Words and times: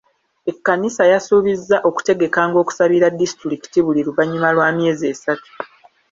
Ekkanisa 0.51 1.03
yasuubizza 1.11 1.77
okutegekanga 1.89 2.57
okusabira 2.63 3.07
disitulikiti 3.19 3.79
buli 3.85 4.01
luvannyuma 4.07 4.49
lwa 4.55 4.67
-myezi 4.71 5.05
esatu. 5.13 5.51